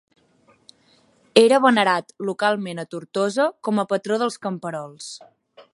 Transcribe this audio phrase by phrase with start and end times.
[1.41, 5.13] Era venerat localment a Tortosa com a patró dels camperols.